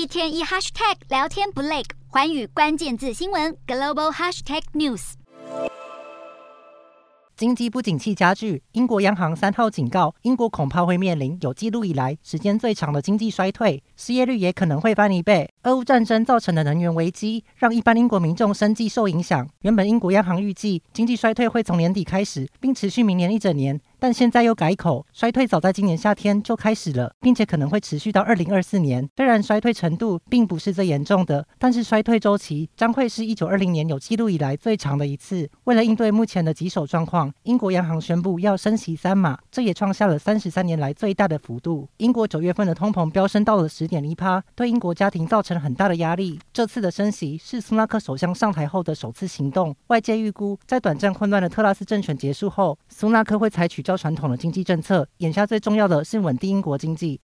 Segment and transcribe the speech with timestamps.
[0.00, 5.12] 一天一 hashtag 聊天不累，寰宇关键字新闻 global hashtag news。
[7.36, 15.50] 经济不景气加剧，英国央行三号警告，英国恐怕会面临有记录以来时间最长的经济衰退，失业率也可能会翻一倍。
[15.64, 19.46] 俄乌战争造成的能源危机，让一般英国民众生计受影响。
[19.60, 23.78] 原本英国央行预计经济衰退会从年底开始，并持续明年一整年。
[24.00, 29.06] 但现在又改口，衰退早在今年夏天就开始了，并且可能会持续到二零二四年。
[29.14, 35.46] 虽然衰退程度并不是最严重的，但是衰退周期将会是一九二零年有记录以来最长的一次。
[35.64, 41.86] 为了应对目前的棘手状况，英国央行宣布要升息三码，这也创下了三十三年来最大的幅度。
[41.98, 46.40] 英国九月份的通膨飙升到了十点一趴，对英国家庭造成很大的压力。
[46.54, 53.84] 这次的升息是苏纳克首相上台后的首次行动，外界预估在短暂混乱的特拉斯政权结束后，苏纳克会采取。
[53.90, 57.18] 较传统的经济政策，眼下最重要的是稳定英国经济。